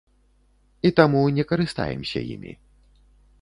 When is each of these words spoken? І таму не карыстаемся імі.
І 0.89 0.91
таму 0.99 1.21
не 1.35 1.45
карыстаемся 1.51 2.19
імі. 2.37 2.55